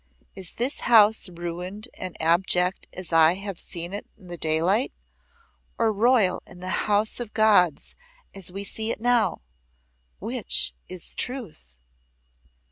Is 0.33 0.55
this 0.55 0.79
house 0.79 1.29
ruined 1.29 1.87
and 1.93 2.19
abject 2.19 2.87
as 2.91 3.13
I 3.13 3.35
have 3.35 3.59
seen 3.59 3.93
it 3.93 4.07
in 4.17 4.29
the 4.29 4.35
daylight, 4.35 4.91
or 5.77 5.93
royal 5.93 6.41
and 6.47 6.59
the 6.59 6.87
house 6.89 7.19
of 7.19 7.35
Gods 7.35 7.93
as 8.33 8.51
we 8.51 8.63
see 8.63 8.89
it 8.89 8.99
now? 8.99 9.41
Which 10.17 10.73
is 10.89 11.13
truth?" 11.13 11.75